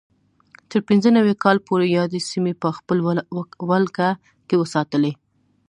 تر 0.69 0.79
پینځه 0.87 1.09
نوي 1.17 1.33
کال 1.43 1.57
پورې 1.67 1.85
یادې 1.97 2.19
سیمې 2.29 2.53
په 2.61 2.69
خپل 2.77 2.97
ولکه 3.71 4.07
کې 4.47 4.55
وساتلې. 4.61 5.13